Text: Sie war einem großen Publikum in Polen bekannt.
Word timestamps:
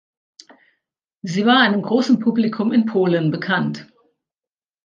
Sie 1.21 1.45
war 1.45 1.59
einem 1.59 1.83
großen 1.83 2.19
Publikum 2.19 2.71
in 2.71 2.87
Polen 2.87 3.29
bekannt. 3.29 3.87